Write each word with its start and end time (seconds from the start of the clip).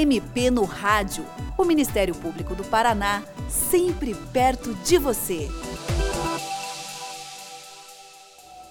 MP 0.00 0.50
no 0.50 0.64
Rádio. 0.64 1.26
O 1.58 1.64
Ministério 1.64 2.14
Público 2.14 2.54
do 2.54 2.64
Paraná, 2.64 3.22
sempre 3.50 4.14
perto 4.32 4.72
de 4.76 4.96
você. 4.96 5.46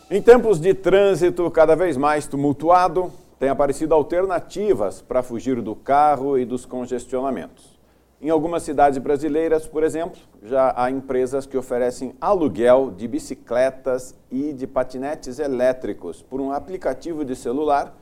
Em 0.10 0.20
tempos 0.24 0.60
de 0.60 0.74
trânsito 0.74 1.50
cada 1.52 1.76
vez 1.76 1.96
mais 1.96 2.26
tumultuado, 2.26 3.14
têm 3.38 3.48
aparecido 3.48 3.94
alternativas 3.94 5.04
para 5.04 5.22
fugir 5.22 5.62
do 5.62 5.76
carro 5.76 6.36
e 6.36 6.46
dos 6.46 6.66
congestionamentos. 6.66 7.78
Em 8.20 8.32
algumas 8.32 8.64
cidades 8.64 8.98
brasileiras, 8.98 9.68
por 9.68 9.84
exemplo, 9.84 10.20
já 10.42 10.74
há 10.76 10.90
empresas 10.90 11.46
que 11.46 11.56
oferecem 11.56 12.16
aluguel 12.20 12.90
de 12.90 13.08
bicicletas 13.08 14.16
e 14.32 14.52
de 14.52 14.66
patinetes 14.66 15.38
elétricos 15.38 16.24
por 16.24 16.42
um 16.42 16.52
aplicativo 16.52 17.24
de 17.24 17.36
celular, 17.36 17.96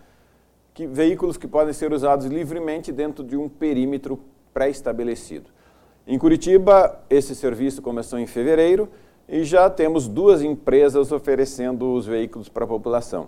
que, 0.78 0.86
veículos 0.86 1.38
que 1.38 1.48
podem 1.48 1.74
ser 1.74 1.92
usados 1.92 2.28
livremente 2.28 2.92
dentro 2.92 3.24
de 3.24 3.36
um 3.36 3.50
perímetro 3.50 4.20
pré-estabelecido. 4.54 5.50
Em 6.06 6.20
Curitiba, 6.20 7.00
esse 7.10 7.34
serviço 7.34 7.82
começou 7.82 8.20
em 8.20 8.28
fevereiro 8.28 8.88
e 9.28 9.44
já 9.44 9.72
temos 9.72 10.08
duas 10.08 10.44
empresas 10.44 11.12
oferecendo 11.12 11.96
os 11.96 12.06
veículos 12.06 12.48
para 12.48 12.64
a 12.64 12.68
população. 12.68 13.28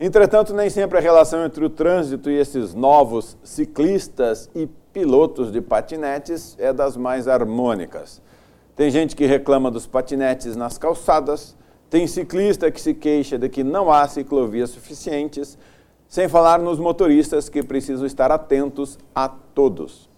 Entretanto, 0.00 0.54
nem 0.54 0.70
sempre 0.70 0.96
a 0.96 1.02
relação 1.02 1.44
entre 1.44 1.62
o 1.62 1.68
trânsito 1.68 2.30
e 2.30 2.38
esses 2.38 2.72
novos 2.72 3.36
ciclistas 3.44 4.48
e 4.54 4.66
pilotos 4.90 5.52
de 5.52 5.60
patinetes 5.60 6.56
é 6.58 6.72
das 6.72 6.96
mais 6.96 7.28
harmônicas. 7.28 8.22
Tem 8.74 8.90
gente 8.90 9.14
que 9.14 9.26
reclama 9.26 9.70
dos 9.70 9.86
patinetes 9.86 10.56
nas 10.56 10.78
calçadas, 10.78 11.54
tem 11.90 12.06
ciclista 12.06 12.70
que 12.70 12.80
se 12.80 12.94
queixa 12.94 13.38
de 13.38 13.50
que 13.50 13.62
não 13.62 13.92
há 13.92 14.08
ciclovias 14.08 14.70
suficientes, 14.70 15.58
sem 16.14 16.28
falar 16.28 16.60
nos 16.60 16.78
motoristas 16.78 17.48
que 17.48 17.60
precisam 17.60 18.06
estar 18.06 18.30
atentos 18.30 18.96
a 19.12 19.28
todos. 19.28 20.08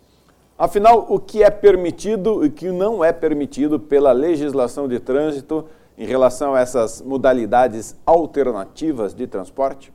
Afinal, 0.59 1.07
o 1.09 1.19
que 1.19 1.43
é 1.43 1.49
permitido 1.49 2.45
e 2.45 2.49
o 2.49 2.53
que 2.53 2.71
não 2.71 3.03
é 3.03 3.15
permitido 3.15 3.81
pela 3.81 4.13
legislação 4.13 4.87
de 4.87 5.01
trânsito 5.01 5.65
em 5.97 6.05
relação 6.05 6.55
a 6.55 6.61
essas 6.61 7.01
modalidades 7.01 7.97
alternativas 8.05 9.15
de 9.15 9.27
transporte? 9.27 9.91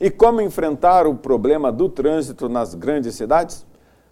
E 0.00 0.10
como 0.10 0.40
enfrentar 0.40 1.06
o 1.06 1.14
problema 1.14 1.70
do 1.70 1.88
trânsito 1.88 2.48
nas 2.48 2.74
grandes 2.74 3.14
cidades? 3.14 3.64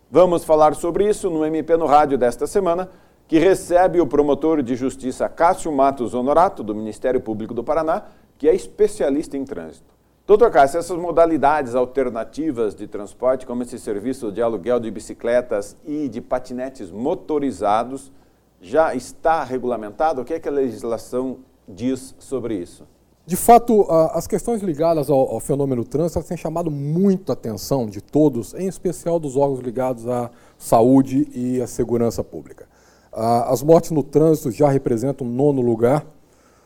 Vamos 0.09 0.45
falar 0.45 0.77
sobre 0.77 1.09
isso 1.09 1.29
no 1.29 1.45
MP 1.45 1.77
no 1.77 1.87
Rádio 1.87 2.17
desta 2.17 2.47
semana, 2.47 2.89
que 3.27 3.41
recebe 3.41 4.01
o 4.01 4.07
promotor 4.07 4.63
de 4.63 4.77
justiça 4.77 5.29
Cássio 5.29 5.73
Matos 5.73 6.15
Honorato, 6.15 6.63
do 6.63 6.77
Ministério 6.77 7.21
Público 7.21 7.53
do 7.53 7.65
Paraná, 7.65 8.05
que 8.39 8.49
é 8.49 8.55
especialista 8.55 9.37
em 9.37 9.45
trânsito. 9.45 9.94
Doutor 10.27 10.51
Cássio, 10.51 10.79
essas 10.79 10.97
modalidades 10.97 11.75
alternativas 11.75 12.75
de 12.75 12.87
transporte, 12.87 13.45
como 13.45 13.63
esse 13.63 13.79
serviço 13.79 14.33
de 14.33 14.41
aluguel 14.41 14.81
de 14.81 14.91
bicicletas 14.91 15.77
e 15.85 16.09
de 16.09 16.23
patinetes 16.23 16.91
motorizados, 16.91 18.11
já 18.59 18.95
está 18.95 19.45
regulamentado? 19.45 20.23
O 20.23 20.25
que, 20.25 20.33
é 20.33 20.41
que 20.41 20.49
a 20.49 20.53
legislação 20.53 21.41
diz 21.69 22.15
sobre 22.19 22.57
isso? 22.57 22.87
De 23.27 23.37
fato, 23.37 23.87
as 24.13 24.27
questões 24.27 24.63
ligadas 24.63 25.11
ao, 25.11 25.39
fenômeno 25.41 25.85
trânsito 25.85 26.27
têm 26.27 26.39
chamado 26.39 26.71
muito 26.71 27.31
a 27.31 27.35
atenção 27.35 27.85
de 27.85 28.01
todos, 28.01 28.55
em 28.55 28.67
especial 28.67 29.21
dos 29.21 29.37
órgãos 29.37 29.61
ligados 29.61 30.09
à 30.09 30.31
saúde 30.57 31.29
e 31.35 31.61
à 31.61 31.67
segurança 31.67 32.25
pública. 32.25 32.67
As 33.13 33.63
mortes 33.63 33.91
no 33.91 34.03
trânsito 34.03 34.51
já 34.51 34.71
representam 34.71 35.27
o 35.27 35.31
nono 35.31 35.61
lugar 35.61 36.07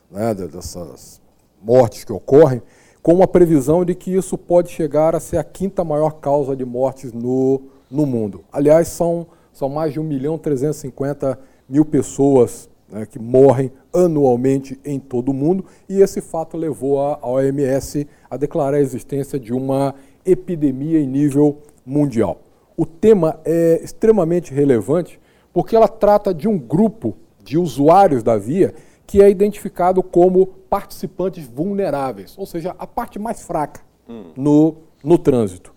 né, 0.08 0.32
dessas 0.32 1.20
mortes 1.60 2.04
que 2.04 2.12
ocorrem, 2.12 2.62
com 3.08 3.22
a 3.22 3.26
previsão 3.26 3.86
de 3.86 3.94
que 3.94 4.14
isso 4.14 4.36
pode 4.36 4.68
chegar 4.68 5.16
a 5.16 5.20
ser 5.20 5.38
a 5.38 5.42
quinta 5.42 5.82
maior 5.82 6.20
causa 6.20 6.54
de 6.54 6.62
mortes 6.62 7.10
no, 7.10 7.62
no 7.90 8.04
mundo. 8.04 8.44
Aliás, 8.52 8.88
são, 8.88 9.26
são 9.50 9.66
mais 9.70 9.94
de 9.94 9.98
1 9.98 10.04
milhão 10.04 10.36
350 10.36 11.38
mil 11.66 11.86
pessoas 11.86 12.68
né, 12.86 13.06
que 13.06 13.18
morrem 13.18 13.72
anualmente 13.94 14.78
em 14.84 15.00
todo 15.00 15.30
o 15.30 15.32
mundo, 15.32 15.64
e 15.88 16.02
esse 16.02 16.20
fato 16.20 16.58
levou 16.58 17.00
a, 17.00 17.18
a 17.22 17.30
OMS 17.30 18.06
a 18.28 18.36
declarar 18.36 18.76
a 18.76 18.80
existência 18.80 19.40
de 19.40 19.54
uma 19.54 19.94
epidemia 20.22 21.00
em 21.00 21.06
nível 21.06 21.62
mundial. 21.86 22.42
O 22.76 22.84
tema 22.84 23.40
é 23.42 23.80
extremamente 23.82 24.52
relevante 24.52 25.18
porque 25.50 25.74
ela 25.74 25.88
trata 25.88 26.34
de 26.34 26.46
um 26.46 26.58
grupo 26.58 27.16
de 27.42 27.56
usuários 27.56 28.22
da 28.22 28.36
via 28.36 28.74
que 29.08 29.22
é 29.22 29.30
identificado 29.30 30.02
como 30.02 30.46
participantes 30.46 31.46
vulneráveis, 31.46 32.36
ou 32.36 32.44
seja, 32.44 32.76
a 32.78 32.86
parte 32.86 33.18
mais 33.18 33.40
fraca 33.40 33.80
hum. 34.06 34.32
no, 34.36 34.76
no 35.02 35.16
trânsito. 35.16 35.72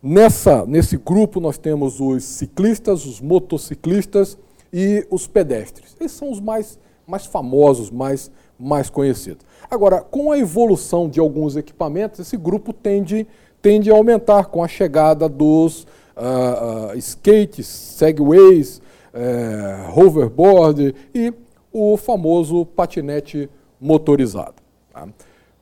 Nessa, 0.00 0.64
nesse 0.64 0.96
grupo 0.96 1.40
nós 1.40 1.58
temos 1.58 2.00
os 2.00 2.22
ciclistas, 2.22 3.04
os 3.04 3.20
motociclistas 3.20 4.38
e 4.72 5.04
os 5.10 5.26
pedestres. 5.26 5.96
Esses 6.00 6.16
são 6.16 6.30
os 6.30 6.38
mais, 6.38 6.78
mais 7.04 7.26
famosos, 7.26 7.90
mais, 7.90 8.30
mais 8.56 8.88
conhecidos. 8.88 9.44
Agora, 9.68 10.00
com 10.00 10.30
a 10.30 10.38
evolução 10.38 11.08
de 11.08 11.18
alguns 11.18 11.56
equipamentos, 11.56 12.20
esse 12.20 12.36
grupo 12.36 12.72
tende, 12.72 13.26
tende 13.60 13.90
a 13.90 13.94
aumentar 13.94 14.46
com 14.46 14.62
a 14.62 14.68
chegada 14.68 15.28
dos 15.28 15.82
uh, 15.82 16.92
uh, 16.92 16.96
skates, 16.96 17.66
segways, 17.66 18.80
uh, 19.12 19.98
hoverboard 19.98 20.94
e 21.12 21.34
o 21.78 21.96
famoso 21.96 22.66
patinete 22.66 23.48
motorizado. 23.80 24.56
Tá? 24.92 25.08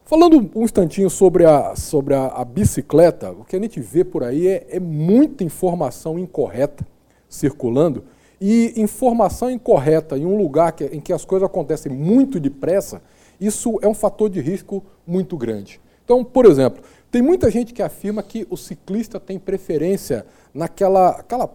Falando 0.05 0.51
um 0.55 0.63
instantinho 0.63 1.11
sobre, 1.11 1.45
a, 1.45 1.75
sobre 1.75 2.15
a, 2.15 2.27
a, 2.29 2.45
bicicleta, 2.45 3.33
o 3.33 3.45
que 3.45 3.57
a 3.57 3.61
gente 3.61 3.81
vê 3.81 4.05
por 4.05 4.23
aí 4.23 4.47
é, 4.47 4.67
é 4.71 4.81
muita 4.81 5.43
informação 5.43 6.19
incorreta 6.19 6.87
circulando 7.29 8.05
e 8.41 8.73
informação 8.77 9.51
incorreta 9.51 10.17
em 10.17 10.25
um 10.25 10.37
lugar 10.37 10.73
que, 10.73 10.85
em 10.85 11.01
que 11.01 11.13
as 11.13 11.25
coisas 11.25 11.49
acontecem 11.49 11.91
muito 11.91 12.39
depressa, 12.39 13.03
isso 13.41 13.79
é 13.83 13.89
um 13.89 13.95
fator 13.95 14.31
de 14.31 14.41
risco 14.41 14.85
muito 15.07 15.37
grande. 15.37 15.81
Então, 16.05 16.23
por 16.23 16.47
exemplo, 16.47 16.83
tem 17.11 17.21
muita 17.21 17.51
gente 17.51 17.75
que 17.75 17.83
afirma 17.83 18.23
que 18.23 18.47
o 18.49 18.57
ciclista 18.57 19.19
tem 19.19 19.39
preferência 19.39 20.25
naquela 20.55 21.11
aquela 21.11 21.51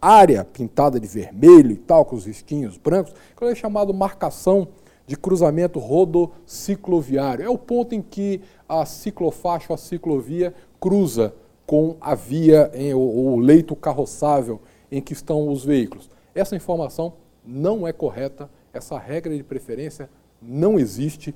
área 0.00 0.44
pintada 0.44 0.98
de 0.98 1.06
vermelho 1.06 1.72
e 1.72 1.76
tal, 1.76 2.04
com 2.04 2.16
os 2.16 2.26
risquinhos 2.26 2.76
brancos, 2.76 3.14
que 3.36 3.44
é 3.44 3.54
chamado 3.54 3.92
marcação 3.92 4.68
de 5.06 5.16
cruzamento 5.16 5.78
rodocicloviário. 5.78 7.44
É 7.44 7.48
o 7.48 7.58
ponto 7.58 7.94
em 7.94 8.00
que 8.00 8.40
a 8.68 8.86
ciclofaixa 8.86 9.66
ou 9.70 9.74
a 9.74 9.78
ciclovia 9.78 10.54
cruza 10.80 11.34
com 11.66 11.96
a 12.00 12.14
via, 12.14 12.70
em, 12.74 12.94
o, 12.94 12.98
o 12.98 13.38
leito 13.38 13.74
carroçável 13.76 14.60
em 14.90 15.00
que 15.00 15.12
estão 15.12 15.48
os 15.48 15.64
veículos. 15.64 16.08
Essa 16.34 16.56
informação 16.56 17.12
não 17.44 17.86
é 17.86 17.92
correta, 17.92 18.48
essa 18.72 18.98
regra 18.98 19.36
de 19.36 19.42
preferência 19.42 20.08
não 20.40 20.78
existe 20.78 21.34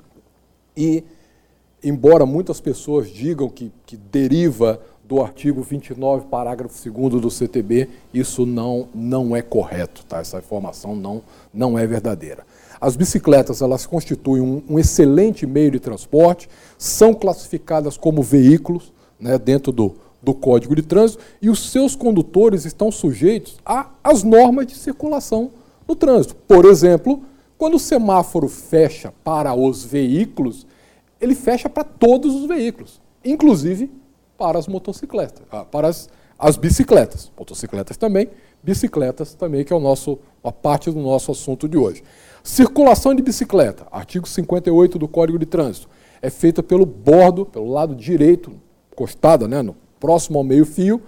e, 0.77 1.05
embora 1.83 2.25
muitas 2.25 2.61
pessoas 2.61 3.09
digam 3.09 3.49
que, 3.49 3.73
que 3.85 3.97
deriva 3.97 4.81
do 5.07 5.21
artigo 5.21 5.63
29, 5.63 6.27
parágrafo 6.27 6.91
2 6.91 7.21
do 7.21 7.31
CTB, 7.31 7.89
isso 8.13 8.47
não, 8.47 8.89
não 8.95 9.37
é 9.37 9.43
correto, 9.43 10.05
tá? 10.07 10.19
essa 10.19 10.39
informação 10.39 10.97
não, 10.97 11.23
não 11.53 11.79
é 11.79 11.87
verdadeira. 11.87 12.47
As 12.81 12.97
bicicletas 12.97 13.61
elas 13.61 13.87
constituem 13.87 14.43
um, 14.43 14.63
um 14.69 14.79
excelente 14.79 15.47
meio 15.47 15.71
de 15.71 15.79
transporte, 15.79 16.49
são 16.79 17.13
classificadas 17.13 17.97
como 17.97 18.23
veículos 18.23 18.93
né, 19.21 19.39
dentro 19.39 19.71
do, 19.71 19.95
do 20.23 20.35
Código 20.35 20.75
de 20.75 20.83
Trânsito 20.83 21.23
e 21.41 21.51
os 21.51 21.71
seus 21.71 21.95
condutores 21.95 22.65
estão 22.65 22.91
sujeitos 22.91 23.59
às 24.03 24.23
normas 24.23 24.67
de 24.67 24.75
circulação 24.75 25.51
no 25.87 25.95
trânsito. 25.95 26.35
Por 26.49 26.65
exemplo, 26.65 27.23
quando 27.59 27.75
o 27.75 27.81
semáforo 27.81 28.49
fecha 28.49 29.13
para 29.23 29.55
os 29.55 29.85
veículos, 29.85 30.67
ele 31.21 31.35
fecha 31.35 31.69
para 31.69 31.85
todos 31.85 32.35
os 32.35 32.47
veículos, 32.47 33.01
inclusive 33.23 33.91
para 34.37 34.59
as 34.59 34.67
motocicletas, 34.67 35.43
ah, 35.51 35.65
para 35.65 35.89
as, 35.89 36.09
as 36.39 36.57
bicicletas. 36.57 37.31
Motocicletas 37.39 37.97
também, 37.97 38.31
bicicletas 38.63 39.35
também, 39.35 39.65
que 39.65 39.73
é 39.73 39.77
o 39.77 39.81
nosso, 39.81 40.19
uma 40.43 40.53
parte 40.53 40.91
do 40.91 41.01
nosso 41.01 41.33
assunto 41.33 41.69
de 41.69 41.77
hoje. 41.77 42.03
Circulação 42.43 43.15
de 43.15 43.23
bicicleta, 43.23 43.87
artigo 43.91 44.29
58 44.29 44.99
do 44.99 45.09
Código 45.09 45.39
de 45.39 45.47
Trânsito, 45.47 45.89
é 46.21 46.31
feita 46.31 46.63
pelo 46.63 46.85
bordo, 46.85 47.47
pelo 47.47 47.71
lado 47.71 47.95
direito, 47.95 48.53
costada, 48.95 49.49
né, 49.49 49.63
no, 49.63 49.77
próximo 50.05 50.37
ao 50.37 50.45
meio-fio, 50.45 51.01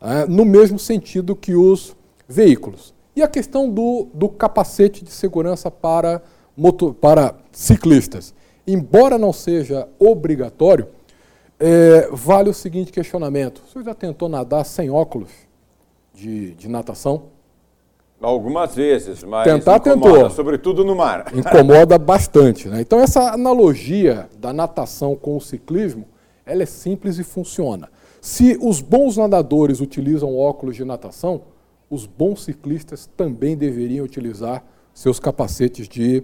é, 0.00 0.26
no 0.26 0.44
mesmo 0.44 0.76
sentido 0.76 1.36
que 1.36 1.54
os 1.54 1.94
veículos. 2.28 2.92
E 3.14 3.22
a 3.22 3.28
questão 3.28 3.70
do, 3.70 4.08
do 4.12 4.28
capacete 4.28 5.04
de 5.04 5.10
segurança 5.12 5.70
para, 5.70 6.20
motor, 6.56 6.94
para 6.94 7.36
ciclistas. 7.52 8.34
Embora 8.66 9.16
não 9.16 9.32
seja 9.32 9.88
obrigatório, 10.00 10.88
é, 11.60 12.08
vale 12.10 12.48
o 12.48 12.54
seguinte 12.54 12.90
questionamento: 12.90 13.62
o 13.66 13.70
senhor 13.70 13.84
já 13.84 13.94
tentou 13.94 14.28
nadar 14.28 14.64
sem 14.64 14.90
óculos 14.90 15.30
de, 16.14 16.54
de 16.54 16.68
natação? 16.68 17.24
Algumas 18.20 18.74
vezes, 18.74 19.22
mas 19.22 19.44
Tentar 19.44 19.76
incomoda, 19.76 20.12
tentou. 20.12 20.30
sobretudo 20.30 20.84
no 20.84 20.94
mar. 20.94 21.26
Incomoda 21.34 21.98
bastante. 21.98 22.68
Né? 22.68 22.80
Então, 22.82 23.00
essa 23.00 23.32
analogia 23.32 24.28
da 24.38 24.52
natação 24.52 25.16
com 25.16 25.36
o 25.36 25.40
ciclismo, 25.40 26.06
ela 26.44 26.62
é 26.62 26.66
simples 26.66 27.18
e 27.18 27.24
funciona. 27.24 27.88
Se 28.20 28.58
os 28.60 28.82
bons 28.82 29.16
nadadores 29.16 29.80
utilizam 29.80 30.36
óculos 30.36 30.76
de 30.76 30.84
natação, 30.84 31.42
os 31.88 32.04
bons 32.04 32.44
ciclistas 32.44 33.08
também 33.16 33.56
deveriam 33.56 34.04
utilizar 34.04 34.62
seus 34.92 35.18
capacetes 35.18 35.88
de, 35.88 36.22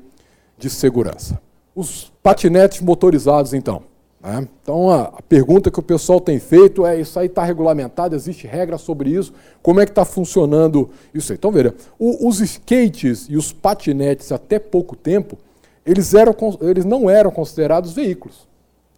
de 0.58 0.68
segurança. 0.68 1.40
Os 1.74 2.12
patinetes 2.22 2.82
motorizados, 2.82 3.54
então. 3.54 3.82
Né? 4.26 4.48
Então, 4.60 4.90
a, 4.90 5.22
pergunta 5.28 5.70
que 5.70 5.78
o 5.78 5.82
pessoal 5.82 6.20
tem 6.20 6.40
feito 6.40 6.84
é: 6.84 7.00
isso 7.00 7.16
aí 7.16 7.26
está 7.26 7.44
regulamentado? 7.44 8.16
Existe 8.16 8.44
regra 8.44 8.76
sobre 8.76 9.10
isso? 9.10 9.32
Como 9.62 9.80
é 9.80 9.84
que 9.84 9.92
está 9.92 10.04
funcionando 10.04 10.90
isso 11.14 11.30
aí? 11.30 11.36
Então, 11.38 11.52
veja, 11.52 11.72
os 11.96 12.40
skates 12.40 13.26
e 13.30 13.36
os 13.36 13.52
patinetes, 13.52 14.32
até 14.32 14.58
pouco 14.58 14.96
tempo, 14.96 15.38
eles, 15.84 16.12
eram, 16.12 16.34
eles 16.60 16.84
não 16.84 17.08
eram 17.08 17.30
considerados 17.30 17.92
veículos. 17.92 18.48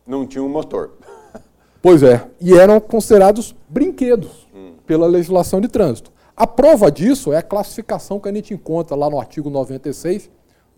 Não 0.07 0.27
tinham 0.27 0.47
um 0.47 0.51
motor. 0.51 0.93
Pois 1.81 2.03
é, 2.03 2.27
e 2.41 2.55
eram 2.55 2.81
considerados 2.81 3.55
brinquedos 3.69 4.49
hum. 4.53 4.73
pela 4.85 5.07
legislação 5.07 5.61
de 5.61 5.69
trânsito. 5.69 6.11
A 6.37 6.45
prova 6.45 6.91
disso 6.91 7.33
é 7.33 7.37
a 7.37 7.43
classificação 7.43 8.19
que 8.19 8.29
a 8.29 8.33
gente 8.33 8.53
encontra 8.53 8.97
lá 8.97 9.09
no 9.09 9.19
artigo 9.19 9.49
96 9.49 10.29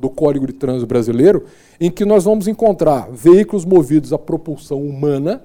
do 0.01 0.09
Código 0.09 0.47
de 0.47 0.55
Trânsito 0.55 0.87
Brasileiro, 0.87 1.45
em 1.79 1.91
que 1.91 2.07
nós 2.07 2.25
vamos 2.25 2.49
encontrar 2.49 3.11
veículos 3.13 3.67
movidos 3.67 4.13
a 4.13 4.19
propulsão 4.19 4.83
humana, 4.83 5.45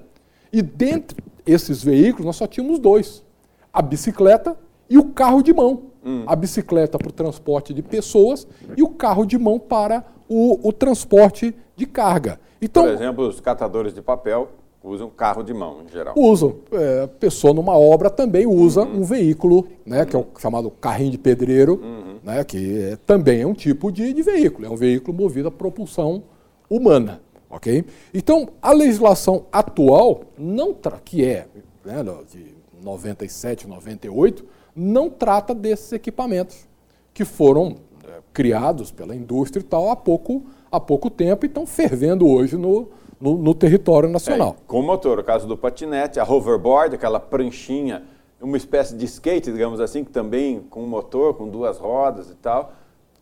e 0.50 0.62
dentre 0.62 1.22
esses 1.46 1.82
veículos 1.84 2.24
nós 2.24 2.36
só 2.36 2.46
tínhamos 2.46 2.78
dois: 2.78 3.22
a 3.70 3.82
bicicleta 3.82 4.56
e 4.88 4.96
o 4.96 5.04
carro 5.04 5.42
de 5.42 5.52
mão. 5.52 5.82
Hum. 6.04 6.24
A 6.26 6.34
bicicleta 6.34 6.96
para 6.96 7.08
o 7.08 7.12
transporte 7.12 7.74
de 7.74 7.82
pessoas 7.82 8.46
e 8.76 8.82
o 8.82 8.88
carro 8.88 9.26
de 9.26 9.36
mão 9.36 9.58
para 9.58 10.04
o, 10.28 10.68
o 10.68 10.72
transporte 10.72 11.54
de 11.74 11.84
carga. 11.84 12.40
Então, 12.62 12.84
Por 12.84 12.92
exemplo, 12.92 13.28
os 13.28 13.40
catadores 13.40 13.92
de 13.92 14.00
papel 14.00 14.48
usam 14.86 15.10
carro 15.10 15.42
de 15.42 15.52
mão, 15.52 15.82
em 15.82 15.88
geral. 15.90 16.14
Usam. 16.16 16.56
É, 16.72 17.06
pessoa 17.06 17.52
numa 17.52 17.76
obra 17.76 18.08
também 18.08 18.46
usa 18.46 18.82
uhum. 18.82 19.00
um 19.00 19.04
veículo, 19.04 19.66
né, 19.84 20.00
uhum. 20.00 20.06
que 20.06 20.16
é 20.16 20.18
o 20.18 20.26
chamado 20.38 20.70
carrinho 20.70 21.10
de 21.10 21.18
pedreiro, 21.18 21.80
uhum. 21.82 22.18
né, 22.22 22.44
que 22.44 22.78
é, 22.78 22.96
também 23.04 23.42
é 23.42 23.46
um 23.46 23.54
tipo 23.54 23.90
de, 23.90 24.12
de, 24.12 24.22
veículo, 24.22 24.66
é 24.66 24.70
um 24.70 24.76
veículo 24.76 25.16
movido 25.16 25.48
a 25.48 25.50
propulsão 25.50 26.22
humana. 26.70 27.20
ok? 27.50 27.84
Então, 28.14 28.48
a 28.62 28.72
legislação 28.72 29.46
atual, 29.50 30.22
não 30.38 30.72
que 31.04 31.24
é 31.24 31.48
né, 31.84 32.04
de 32.30 32.54
97, 32.82 33.66
98, 33.66 34.44
não 34.74 35.10
trata 35.10 35.54
desses 35.54 35.92
equipamentos 35.92 36.66
que 37.12 37.24
foram 37.24 37.76
criados 38.32 38.90
pela 38.90 39.14
indústria 39.14 39.60
e 39.60 39.64
tal 39.64 39.90
há 39.90 39.96
pouco, 39.96 40.44
há 40.70 40.80
pouco 40.80 41.10
tempo 41.10 41.44
e 41.44 41.48
estão 41.48 41.66
fervendo 41.66 42.28
hoje 42.28 42.56
no, 42.56 42.88
no, 43.20 43.36
no 43.36 43.54
território 43.54 44.08
nacional. 44.08 44.56
É, 44.58 44.62
com 44.66 44.82
motor, 44.82 45.18
o 45.18 45.24
caso 45.24 45.46
do 45.46 45.56
patinete, 45.56 46.20
a 46.20 46.24
hoverboard, 46.24 46.94
aquela 46.94 47.20
pranchinha, 47.20 48.02
uma 48.40 48.56
espécie 48.56 48.94
de 48.94 49.04
skate, 49.06 49.50
digamos 49.50 49.80
assim, 49.80 50.04
que 50.04 50.10
também 50.10 50.60
com 50.70 50.82
motor, 50.82 51.34
com 51.34 51.48
duas 51.48 51.78
rodas 51.78 52.30
e 52.30 52.34
tal, 52.34 52.72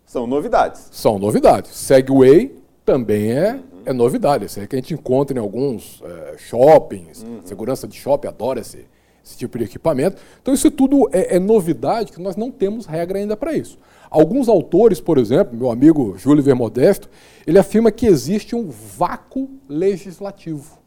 são 0.04 0.26
novidades. 0.26 0.88
São 0.90 1.18
novidades. 1.18 1.70
Segway 1.70 2.56
também 2.84 3.32
é, 3.32 3.52
uhum. 3.52 3.60
é 3.86 3.92
novidade. 3.92 4.44
Isso 4.44 4.60
é 4.60 4.66
que 4.66 4.76
a 4.76 4.78
gente 4.78 4.94
encontra 4.94 5.36
em 5.36 5.40
alguns 5.40 6.02
é, 6.04 6.36
shoppings, 6.36 7.22
uhum. 7.22 7.40
segurança 7.44 7.88
de 7.88 7.96
shopping 7.96 8.28
adora 8.28 8.60
esse, 8.60 8.86
esse 9.24 9.38
tipo 9.38 9.58
de 9.58 9.64
equipamento. 9.64 10.20
Então 10.42 10.52
isso 10.52 10.70
tudo 10.70 11.08
é, 11.10 11.36
é 11.36 11.38
novidade 11.38 12.12
que 12.12 12.20
nós 12.20 12.36
não 12.36 12.50
temos 12.50 12.84
regra 12.84 13.18
ainda 13.18 13.36
para 13.36 13.54
isso. 13.54 13.78
Alguns 14.10 14.48
autores, 14.48 15.00
por 15.00 15.18
exemplo, 15.18 15.56
meu 15.56 15.70
amigo 15.70 16.14
Júlio 16.16 16.42
Vermodesto, 16.42 17.08
ele 17.46 17.58
afirma 17.58 17.90
que 17.90 18.06
existe 18.06 18.54
um 18.54 18.68
vácuo 18.70 19.48
legislativo 19.68 20.78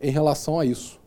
em 0.00 0.10
relação 0.10 0.58
a 0.58 0.64
isso. 0.64 0.98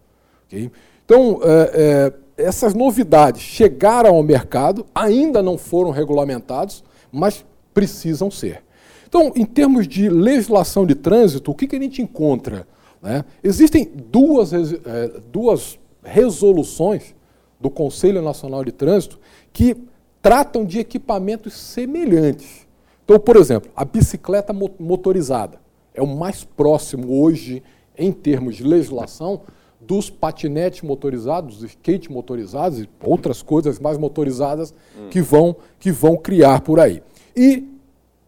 Okay? 0.47 0.71
Então, 1.03 1.39
é, 1.43 2.13
é, 2.37 2.43
essas 2.45 2.73
novidades 2.73 3.41
chegaram 3.41 4.15
ao 4.15 4.23
mercado, 4.23 4.85
ainda 4.93 5.41
não 5.43 5.57
foram 5.57 5.91
regulamentados, 5.91 6.83
mas 7.11 7.43
precisam 7.73 8.31
ser. 8.31 8.63
Então, 9.07 9.31
em 9.35 9.45
termos 9.45 9.87
de 9.87 10.09
legislação 10.09 10.85
de 10.85 10.95
trânsito, 10.95 11.51
o 11.51 11.55
que, 11.55 11.67
que 11.67 11.75
a 11.75 11.79
gente 11.79 12.01
encontra? 12.01 12.67
Né? 13.01 13.23
Existem 13.43 13.89
duas, 13.93 14.51
é, 14.53 15.11
duas 15.31 15.77
resoluções 16.05 17.15
do 17.59 17.69
Conselho 17.69 18.21
Nacional 18.21 18.63
de 18.63 18.71
Trânsito 18.71 19.19
que 19.51 19.75
tratam 20.21 20.65
de 20.65 20.79
equipamentos 20.79 21.53
semelhantes. 21.53 22.65
Então, 23.03 23.19
por 23.19 23.35
exemplo, 23.35 23.69
a 23.75 23.85
bicicleta 23.85 24.53
motorizada 24.79 25.59
é 25.93 26.01
o 26.01 26.07
mais 26.07 26.43
próximo 26.43 27.21
hoje, 27.21 27.61
em 27.97 28.11
termos 28.11 28.55
de 28.55 28.63
legislação, 28.63 29.41
dos 29.79 30.09
patinetes 30.09 30.81
motorizados, 30.81 31.57
dos 31.57 31.69
skate 31.69 32.11
motorizados 32.11 32.79
e 32.79 32.89
outras 33.03 33.41
coisas 33.41 33.79
mais 33.79 33.97
motorizadas 33.97 34.73
hum. 34.97 35.09
que, 35.09 35.21
vão, 35.21 35.55
que 35.79 35.91
vão 35.91 36.17
criar 36.17 36.61
por 36.61 36.79
aí. 36.79 37.03
E 37.35 37.67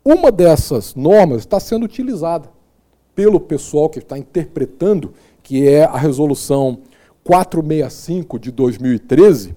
uma 0.06 0.32
dessas 0.32 0.96
normas 0.96 1.40
está 1.40 1.60
sendo 1.60 1.84
utilizada 1.84 2.50
pelo 3.16 3.40
pessoal 3.40 3.90
que 3.90 4.00
está 4.00 4.18
interpretando, 4.18 5.14
que 5.42 5.68
é 5.68 5.84
a 5.84 5.98
resolução 5.98 6.80
465 7.28 8.40
de 8.40 8.52
2013, 8.52 9.54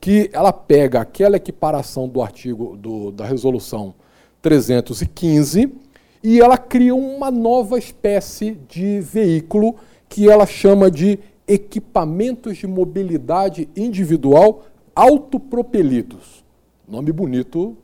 que 0.00 0.28
ela 0.32 0.52
pega 0.52 1.00
aquela 1.00 1.36
equiparação 1.36 2.08
do 2.08 2.20
artigo 2.20 2.76
do, 2.76 3.12
da 3.12 3.24
resolução 3.24 3.94
315 4.42 5.72
e 6.20 6.40
ela 6.40 6.58
cria 6.58 6.92
uma 6.96 7.30
nova 7.30 7.78
espécie 7.78 8.58
de 8.68 9.00
veículo 9.00 9.76
que 10.08 10.28
ela 10.28 10.46
chama 10.46 10.90
de 10.90 11.16
equipamentos 11.46 12.56
de 12.56 12.66
mobilidade 12.66 13.68
individual 13.76 14.64
autopropelidos. 14.92 16.44
Nome 16.88 17.12
bonito 17.12 17.76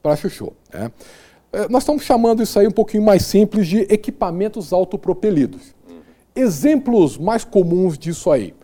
para 0.00 0.14
chuchu. 0.14 0.52
Né? 0.72 0.92
É, 1.52 1.68
nós 1.68 1.82
estamos 1.82 2.04
chamando 2.04 2.44
isso 2.44 2.56
aí 2.60 2.68
um 2.68 2.72
pouquinho 2.72 3.02
mais 3.02 3.24
simples 3.24 3.66
de 3.66 3.80
equipamentos 3.92 4.72
autopropelidos. 4.72 5.74
Exemplos 6.36 7.18
mais 7.18 7.42
comuns 7.44 7.98
disso 7.98 8.30
aí: 8.30 8.54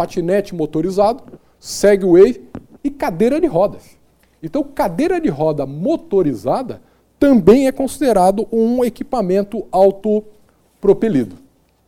patinete 0.00 0.54
motorizado, 0.54 1.22
Segway 1.58 2.42
e 2.82 2.90
cadeira 2.90 3.38
de 3.38 3.46
rodas. 3.46 3.98
Então, 4.42 4.62
cadeira 4.62 5.20
de 5.20 5.28
roda 5.28 5.66
motorizada 5.66 6.80
também 7.18 7.66
é 7.66 7.72
considerado 7.72 8.48
um 8.50 8.82
equipamento 8.82 9.66
autopropelido. 9.70 11.36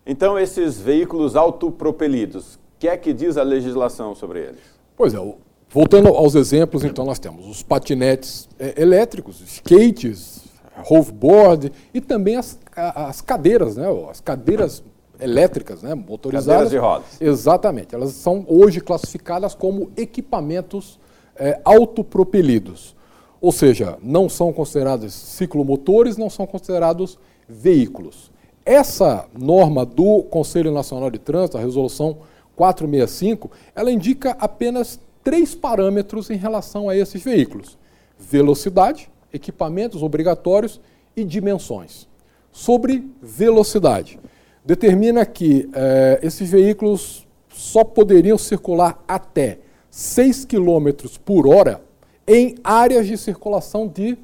Então, 0.05 0.38
esses 0.38 0.79
veículos 0.79 1.37
autopropelidos, 1.37 2.56
o 2.56 2.59
que 2.81 2.87
é 2.87 2.99
que 2.99 3.14
diz 3.14 3.38
a 3.38 3.43
legislação 3.43 4.15
sobre 4.15 4.41
eles? 4.41 4.61
Pois 4.94 5.15
é, 5.15 5.34
voltando 5.70 6.08
aos 6.08 6.34
exemplos, 6.34 6.84
então 6.84 7.06
nós 7.06 7.19
temos 7.19 7.48
os 7.48 7.63
patinetes 7.63 8.46
é, 8.58 8.75
elétricos, 8.77 9.41
skates, 9.41 10.43
hoverboard 10.86 11.72
e 11.94 12.01
também 12.01 12.36
as, 12.36 12.58
as 12.77 13.22
cadeiras, 13.22 13.79
né, 13.79 13.86
as 14.10 14.20
cadeiras 14.20 14.82
elétricas, 15.22 15.82
né, 15.82 15.94
motorizadas. 15.94 16.46
Cadeiras 16.46 16.70
de 16.70 16.79
rodas. 16.79 17.20
Exatamente. 17.20 17.94
Elas 17.94 18.10
são 18.10 18.44
hoje 18.48 18.81
classificadas 18.81 19.55
como 19.55 19.91
equipamentos 19.96 20.98
é, 21.36 21.60
autopropelidos. 21.64 22.94
Ou 23.41 23.50
seja, 23.50 23.98
não 24.02 24.29
são 24.29 24.52
considerados 24.52 25.12
ciclomotores, 25.12 26.17
não 26.17 26.31
são 26.31 26.46
considerados 26.46 27.19
veículos. 27.48 28.31
Essa 28.64 29.26
norma 29.36 29.84
do 29.84 30.22
Conselho 30.24 30.70
Nacional 30.70 31.10
de 31.10 31.19
Trânsito, 31.19 31.58
a 31.58 31.60
resolução 31.60 32.19
465, 32.55 33.50
ela 33.74 33.91
indica 33.91 34.36
apenas 34.38 35.00
três 35.24 35.55
parâmetros 35.55 36.31
em 36.31 36.36
relação 36.36 36.88
a 36.88 36.96
esses 36.96 37.22
veículos: 37.22 37.76
velocidade, 38.19 39.10
equipamentos 39.32 40.02
obrigatórios 40.02 40.81
e 41.17 41.24
dimensões. 41.24 42.06
Sobre 42.52 43.10
velocidade, 43.20 44.20
determina 44.64 45.24
que 45.26 45.69
eh, 45.72 46.20
esses 46.22 46.48
veículos 46.48 47.26
só 47.48 47.84
poderiam 47.84 48.38
circular 48.38 49.02
até 49.06 49.58
6 49.90 50.44
km 50.44 51.08
por 51.24 51.46
hora 51.46 51.82
em 52.26 52.54
áreas 52.62 53.06
de 53.06 53.16
circulação 53.16 53.86
de 53.86 54.16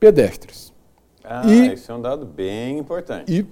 pedestres. 0.00 0.72
Ah, 1.22 1.42
e, 1.46 1.74
isso 1.74 1.92
é 1.92 1.94
um 1.94 2.00
dado 2.00 2.26
bem 2.26 2.78
importante. 2.78 3.32
E 3.32 3.46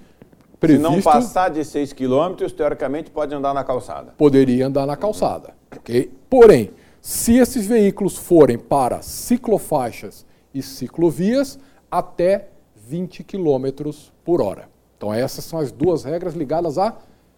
previsto, 0.58 0.90
Se 0.90 0.96
não 0.96 1.02
passar 1.02 1.50
de 1.50 1.64
6 1.64 1.92
km, 1.92 2.34
teoricamente 2.56 3.10
pode 3.10 3.34
andar 3.34 3.54
na 3.54 3.62
calçada. 3.62 4.14
Poderia 4.18 4.66
andar 4.66 4.86
na 4.86 4.96
calçada. 4.96 5.54
Okay? 5.76 6.10
Porém, 6.28 6.70
se 7.00 7.36
esses 7.36 7.66
veículos 7.66 8.16
forem 8.16 8.58
para 8.58 9.00
ciclofaixas 9.00 10.26
e 10.52 10.62
ciclovias, 10.62 11.58
até 11.90 12.48
20 12.74 13.22
km 13.22 13.90
por 14.24 14.42
hora. 14.42 14.68
Então, 15.00 15.14
essas 15.14 15.46
são 15.46 15.58
as 15.58 15.72
duas 15.72 16.04
regras 16.04 16.34
ligadas 16.34 16.76
à 16.76 16.94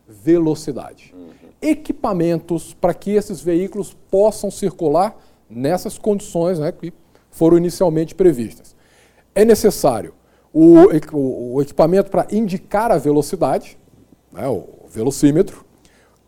velocidade. 0.08 1.14
Uhum. 1.16 1.30
Equipamentos 1.62 2.74
para 2.74 2.92
que 2.92 3.12
esses 3.12 3.40
veículos 3.40 3.96
possam 4.10 4.50
circular 4.50 5.16
nessas 5.48 5.96
condições 5.96 6.58
né, 6.58 6.72
que 6.72 6.92
foram 7.30 7.56
inicialmente 7.56 8.16
previstas. 8.16 8.74
É 9.32 9.44
necessário 9.44 10.12
o, 10.52 10.74
o, 11.12 11.54
o 11.54 11.62
equipamento 11.62 12.10
para 12.10 12.26
indicar 12.32 12.90
a 12.90 12.98
velocidade, 12.98 13.78
né, 14.32 14.48
o 14.48 14.66
velocímetro, 14.88 15.64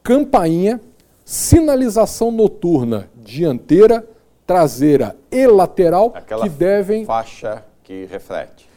campainha, 0.05 0.81
sinalização 1.25 2.31
noturna 2.31 3.11
dianteira, 3.17 4.09
traseira 4.47 5.17
e 5.33 5.49
lateral 5.49 6.13
Aquela 6.15 6.45
que 6.45 6.49
devem. 6.49 7.05
faixa 7.05 7.65
que 7.83 8.05
reflete. 8.05 8.71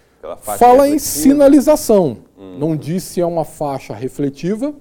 Fala 0.57 0.89
em 0.89 0.97
sinalização. 0.97 2.25
Não 2.57 2.75
diz 2.75 3.03
se 3.03 3.21
é 3.21 3.25
uma 3.25 3.45
faixa 3.45 3.93
refletiva, 3.93 4.73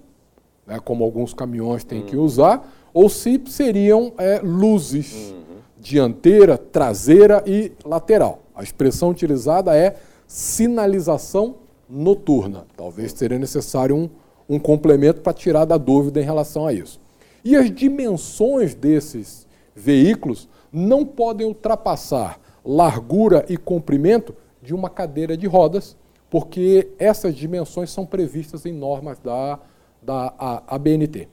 né, 0.67 0.81
como 0.85 1.05
alguns 1.05 1.33
caminhões 1.33 1.85
têm 1.85 2.03
hum. 2.03 2.07
que 2.07 2.17
usar, 2.17 2.73
ou 2.93 3.09
se 3.09 3.41
seriam 3.47 4.13
é, 4.17 4.41
luzes 4.43 5.31
uhum. 5.31 5.59
dianteira, 5.79 6.57
traseira 6.57 7.43
e 7.47 7.73
lateral. 7.85 8.41
A 8.55 8.63
expressão 8.63 9.11
utilizada 9.11 9.77
é 9.77 9.97
sinalização 10.27 11.57
noturna. 11.89 12.65
Talvez 12.77 13.13
seria 13.13 13.39
necessário 13.39 13.95
um, 13.95 14.09
um 14.49 14.59
complemento 14.59 15.21
para 15.21 15.35
tirar 15.35 15.65
da 15.65 15.77
dúvida 15.77 16.21
em 16.21 16.25
relação 16.25 16.67
a 16.67 16.73
isso. 16.73 16.99
E 17.45 17.55
as 17.55 17.71
dimensões 17.71 18.75
desses 18.75 19.47
veículos 19.75 20.49
não 20.73 21.05
podem 21.05 21.47
ultrapassar 21.47 22.41
largura 22.65 23.45
e 23.49 23.57
comprimento 23.57 24.35
de 24.61 24.75
uma 24.75 24.91
cadeira 24.91 25.37
de 25.37 25.47
rodas, 25.47 25.97
porque 26.31 26.89
essas 26.99 27.35
dimensões 27.35 27.91
são 27.91 28.05
previstas 28.05 28.67
em 28.67 28.73
normas 28.73 29.19
da, 29.19 29.59
da 30.03 30.35
ABNT. 30.67 31.29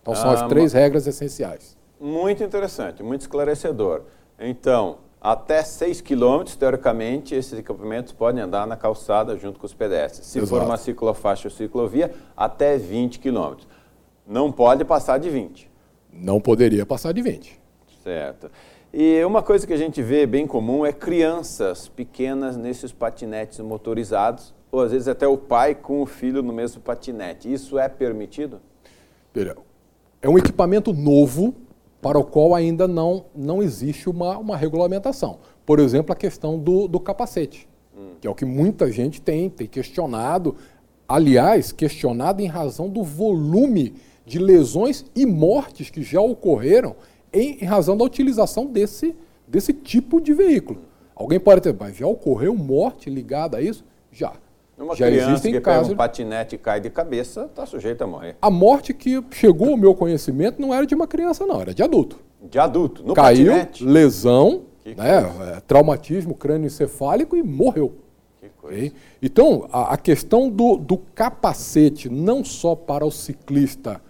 Então, 0.00 0.14
são 0.14 0.30
ah, 0.30 0.34
as 0.34 0.42
três 0.48 0.72
regras 0.72 1.06
essenciais. 1.06 1.76
Muito 2.00 2.42
interessante, 2.42 3.02
muito 3.02 3.22
esclarecedor. 3.22 4.02
Então, 4.38 4.98
até 5.20 5.62
6 5.62 6.00
quilômetros, 6.00 6.56
teoricamente, 6.56 7.32
esses 7.32 7.56
equipamentos 7.56 8.12
podem 8.12 8.42
andar 8.42 8.66
na 8.66 8.76
calçada 8.76 9.36
junto 9.36 9.60
com 9.60 9.66
os 9.66 9.72
pedestres. 9.72 10.26
Se 10.26 10.38
Exato. 10.38 10.50
for 10.50 10.66
uma 10.66 10.76
ciclofaixa 10.76 11.46
ou 11.46 11.50
ciclovia, 11.52 12.12
até 12.36 12.76
20 12.76 13.20
quilômetros. 13.20 13.68
Não 14.26 14.50
pode 14.50 14.84
passar 14.84 15.18
de 15.18 15.30
20. 15.30 15.70
Não 16.12 16.40
poderia 16.40 16.84
passar 16.84 17.12
de 17.12 17.22
20. 17.22 17.60
Certo. 18.02 18.50
E 18.94 19.24
uma 19.24 19.42
coisa 19.42 19.66
que 19.66 19.72
a 19.72 19.76
gente 19.76 20.02
vê 20.02 20.26
bem 20.26 20.46
comum 20.46 20.84
é 20.84 20.92
crianças 20.92 21.88
pequenas 21.88 22.58
nesses 22.58 22.92
patinetes 22.92 23.58
motorizados, 23.60 24.52
ou 24.70 24.80
às 24.80 24.92
vezes 24.92 25.08
até 25.08 25.26
o 25.26 25.38
pai 25.38 25.74
com 25.74 26.02
o 26.02 26.06
filho 26.06 26.42
no 26.42 26.52
mesmo 26.52 26.82
patinete. 26.82 27.50
Isso 27.50 27.78
é 27.78 27.88
permitido? 27.88 28.60
É 30.20 30.28
um 30.28 30.36
equipamento 30.36 30.92
novo 30.92 31.54
para 32.02 32.18
o 32.18 32.24
qual 32.24 32.54
ainda 32.54 32.86
não, 32.86 33.24
não 33.34 33.62
existe 33.62 34.10
uma, 34.10 34.36
uma 34.36 34.58
regulamentação. 34.58 35.38
Por 35.64 35.78
exemplo, 35.78 36.12
a 36.12 36.16
questão 36.16 36.58
do, 36.58 36.86
do 36.86 37.00
capacete, 37.00 37.66
hum. 37.96 38.10
que 38.20 38.26
é 38.26 38.30
o 38.30 38.34
que 38.34 38.44
muita 38.44 38.92
gente 38.92 39.22
tem, 39.22 39.48
tem 39.48 39.66
questionado. 39.66 40.54
Aliás, 41.08 41.72
questionado 41.72 42.42
em 42.42 42.46
razão 42.46 42.90
do 42.90 43.02
volume 43.02 43.94
de 44.26 44.38
lesões 44.38 45.04
e 45.16 45.24
mortes 45.24 45.88
que 45.88 46.02
já 46.02 46.20
ocorreram 46.20 46.94
em, 47.32 47.58
em 47.60 47.64
razão 47.64 47.96
da 47.96 48.04
utilização 48.04 48.66
desse, 48.66 49.14
desse 49.46 49.72
tipo 49.72 50.20
de 50.20 50.34
veículo. 50.34 50.80
Alguém 51.14 51.38
pode 51.38 51.60
ter, 51.60 51.74
mas 51.78 51.96
já 51.96 52.06
ocorreu 52.06 52.54
morte 52.54 53.08
ligada 53.08 53.58
a 53.58 53.60
isso? 53.60 53.84
Já. 54.10 54.32
Uma 54.78 54.96
Já 54.96 55.06
criança 55.06 55.48
que 55.48 55.60
casos... 55.60 55.82
pega 55.82 55.94
um 55.94 55.96
patinete 55.96 56.54
e 56.56 56.58
cai 56.58 56.80
de 56.80 56.90
cabeça, 56.90 57.44
está 57.44 57.64
sujeita 57.64 58.04
a 58.04 58.06
morrer. 58.06 58.36
A 58.40 58.50
morte 58.50 58.92
que 58.92 59.22
chegou 59.30 59.70
ao 59.70 59.76
meu 59.76 59.94
conhecimento 59.94 60.60
não 60.60 60.74
era 60.74 60.86
de 60.86 60.94
uma 60.94 61.06
criança, 61.06 61.46
não, 61.46 61.60
era 61.60 61.72
de 61.72 61.82
adulto. 61.82 62.18
De 62.42 62.58
adulto, 62.58 63.04
no 63.04 63.14
Caiu, 63.14 63.52
patinete? 63.52 63.84
lesão, 63.84 64.62
né, 64.84 65.54
é, 65.56 65.60
traumatismo 65.60 66.34
crânioencefálico 66.34 67.36
e 67.36 67.42
morreu. 67.42 67.92
Que 68.40 68.48
coisa. 68.48 68.76
Okay? 68.76 68.92
Então, 69.22 69.68
a, 69.70 69.94
a 69.94 69.96
questão 69.96 70.50
do, 70.50 70.76
do, 70.76 70.98
capacete, 71.14 72.08
não 72.08 72.42
só 72.42 72.74
para 72.74 73.04
o 73.04 73.10
ciclista, 73.10 74.00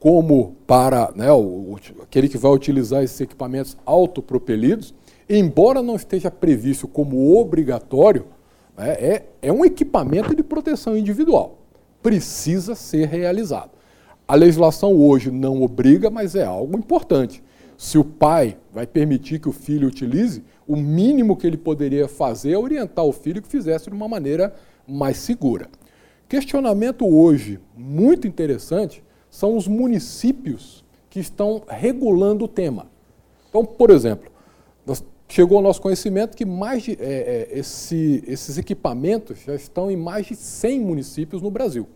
como 0.00 0.56
para 0.66 1.12
né, 1.14 1.30
o, 1.30 1.76
aquele 2.02 2.26
que 2.26 2.38
vai 2.38 2.50
utilizar 2.50 3.04
esses 3.04 3.20
equipamentos 3.20 3.76
autopropelidos, 3.84 4.94
embora 5.28 5.82
não 5.82 5.94
esteja 5.94 6.30
previsto 6.30 6.88
como 6.88 7.38
obrigatório, 7.38 8.24
é, 8.78 8.88
é, 8.88 9.26
é 9.42 9.52
um 9.52 9.62
equipamento 9.62 10.34
de 10.34 10.42
proteção 10.42 10.96
individual. 10.96 11.58
Precisa 12.02 12.74
ser 12.74 13.08
realizado. 13.08 13.72
A 14.26 14.34
legislação 14.34 14.96
hoje 14.96 15.30
não 15.30 15.62
obriga, 15.62 16.08
mas 16.08 16.34
é 16.34 16.44
algo 16.44 16.78
importante. 16.78 17.42
Se 17.76 17.98
o 17.98 18.04
pai 18.04 18.56
vai 18.72 18.86
permitir 18.86 19.38
que 19.38 19.48
o 19.50 19.52
filho 19.52 19.88
utilize, 19.88 20.42
o 20.66 20.76
mínimo 20.76 21.36
que 21.36 21.46
ele 21.46 21.58
poderia 21.58 22.08
fazer 22.08 22.52
é 22.52 22.58
orientar 22.58 23.04
o 23.04 23.12
filho 23.12 23.42
que 23.42 23.48
fizesse 23.48 23.90
de 23.90 23.96
uma 23.96 24.08
maneira 24.08 24.54
mais 24.88 25.18
segura. 25.18 25.68
Questionamento 26.26 27.06
hoje 27.06 27.60
muito 27.76 28.26
interessante 28.26 29.02
são 29.30 29.56
os 29.56 29.68
municípios 29.68 30.84
que 31.08 31.20
estão 31.20 31.62
regulando 31.68 32.44
o 32.44 32.48
tema. 32.48 32.86
Então, 33.48 33.64
por 33.64 33.90
exemplo, 33.90 34.30
chegou 35.30 35.58
ao 35.58 35.62
nosso 35.62 35.80
conhecimento 35.80 36.36
que 36.36 36.44
mais 36.44 36.82
de, 36.82 36.92
é, 37.00 37.48
é, 37.52 37.58
esse, 37.58 38.22
esses 38.26 38.58
equipamentos 38.58 39.38
já 39.40 39.54
estão 39.54 39.90
em 39.90 39.96
mais 39.96 40.26
de 40.26 40.36
100 40.36 40.80
municípios 40.80 41.40
no 41.40 41.50
Brasil. 41.50 41.88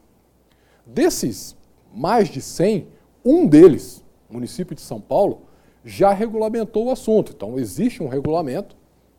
Desses 0.86 1.56
mais 1.92 2.28
de 2.28 2.40
100, 2.40 2.86
um 3.24 3.46
deles, 3.46 4.04
município 4.30 4.74
de 4.74 4.80
São 4.80 5.00
Paulo, 5.00 5.42
já 5.84 6.12
regulamentou 6.12 6.86
o 6.86 6.90
assunto. 6.90 7.32
Então, 7.34 7.58
existe 7.58 8.02
um 8.02 8.08
regulamento, 8.08 8.76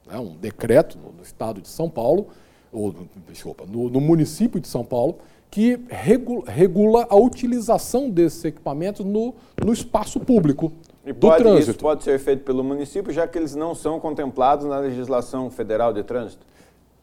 né, 0.07 0.17
um 0.17 0.35
decreto 0.35 0.97
no, 0.97 1.11
no, 1.11 1.23
estado 1.23 1.61
de 1.61 1.67
São 1.67 1.89
Paulo, 1.89 2.27
ou, 2.71 2.93
desculpa, 3.27 3.65
no, 3.65 3.89
no 3.89 4.01
município 4.01 4.59
de 4.59 4.67
São 4.67 4.83
Paulo, 4.83 5.19
que 5.55 5.79
regula, 5.89 7.07
a 7.09 7.15
utilização 7.15 8.09
desses 8.09 8.43
equipamentos 8.43 9.05
no, 9.05 9.33
no 9.63 9.71
espaço 9.71 10.19
público, 10.19 10.69
e 11.05 11.13
do 11.13 11.29
pode, 11.29 11.43
trânsito. 11.43 11.69
Isso 11.69 11.79
pode 11.79 12.03
ser 12.03 12.19
feito 12.19 12.43
pelo 12.43 12.61
município, 12.61 13.13
já 13.13 13.25
que 13.25 13.37
eles 13.37 13.55
não 13.55 13.73
são 13.73 13.97
contemplados 13.97 14.65
na 14.65 14.79
legislação 14.79 15.49
federal 15.49 15.93
de 15.93 16.03
trânsito? 16.03 16.45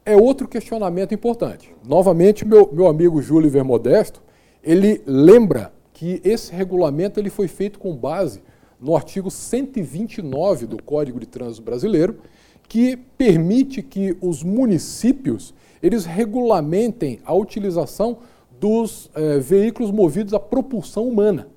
É 0.04 0.14
outro 0.14 0.47
questionamento 0.47 1.14
importante. 1.14 1.75
Novamente, 1.82 2.47
meu, 2.47 2.68
meu 2.71 2.88
amigo 2.88 3.23
Júlio 3.23 3.49
Vermodesto, 3.49 4.21
ele 4.62 5.00
lembra 5.06 5.73
que 5.94 6.21
esse 6.23 6.52
regulamento 6.52 7.18
ele 7.18 7.30
foi 7.30 7.49
feito 7.49 7.78
com 7.78 7.97
base 7.97 8.42
no 8.78 8.94
artigo 8.94 9.30
129 9.30 10.66
do 10.66 10.82
Código 10.82 11.18
de 11.18 11.25
Trânsito 11.25 11.62
Brasileiro, 11.62 12.18
que 12.68 12.99
permite 12.99 13.80
que 13.80 14.14
os 14.21 14.42
municípios 14.42 15.54
eles 15.82 16.04
regulamentem 16.04 17.18
a 17.25 17.35
utilização 17.35 18.18
dos 18.62 19.11
eh, 19.16 19.40
veículos 19.40 19.90
movidos 19.90 20.33
a 20.33 20.38
propulsão 20.38 21.09
humana. 21.09 21.49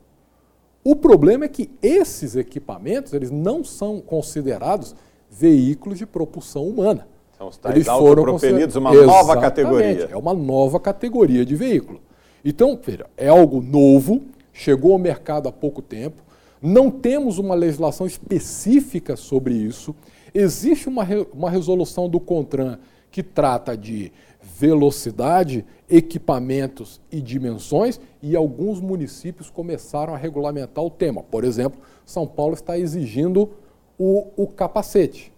O 0.84 0.96
problema 0.96 1.46
é 1.46 1.48
que 1.48 1.70
esses 1.80 2.36
equipamentos 2.36 3.14
eles 3.14 3.30
não 3.30 3.64
são 3.64 4.02
considerados 4.02 4.96
veículos 5.30 6.00
de 6.00 6.08
propulsão 6.08 6.68
humana. 6.68 7.08
São 7.38 7.48
os 7.48 7.58
tais 7.58 7.76
eles 7.76 7.88
foram 7.88 8.24
propelidos 8.24 8.76
uma 8.76 8.92
nova 8.92 9.40
categoria. 9.40 10.10
É 10.12 10.18
uma 10.18 10.34
nova 10.34 10.80
categoria 10.80 11.46
de 11.46 11.56
veículo. 11.56 12.02
Então, 12.44 12.80
veja, 12.84 13.06
é 13.16 13.28
algo 13.28 13.62
novo, 13.62 14.24
chegou 14.52 14.94
ao 14.94 14.98
mercado 14.98 15.48
há 15.48 15.52
pouco 15.52 15.84
tempo, 15.84 16.24
não 16.60 16.90
temos 16.90 17.38
uma 17.38 17.54
legislação 17.54 18.08
específica 18.08 19.16
sobre 19.16 19.54
isso. 19.54 19.96
Existe 20.34 20.90
uma, 20.90 21.06
uma 21.32 21.52
resolução 21.52 22.10
do 22.10 22.20
CONTRAN 22.20 22.80
que 23.12 23.22
trata 23.22 23.78
de 23.78 24.12
velocidade, 24.58 25.66
equipamentos 25.90 27.02
e 27.12 27.20
dimensões, 27.20 28.00
e 28.22 28.36
alguns 28.36 28.80
municípios 28.80 29.50
começaram 29.50 30.14
a 30.14 30.18
regulamentar 30.18 30.84
o 30.84 30.90
tema. 30.90 31.24
Por 31.24 31.44
exemplo, 31.44 31.82
São 32.06 32.28
Paulo 32.28 32.54
está 32.54 32.78
exigindo 32.78 33.50
o, 33.98 34.28
o 34.38 34.48
capacete, 34.48 35.34